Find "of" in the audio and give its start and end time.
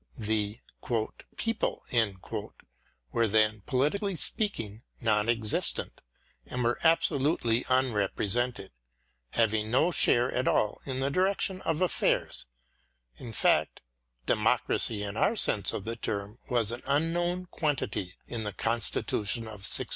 11.61-11.81, 15.71-15.85, 19.43-19.61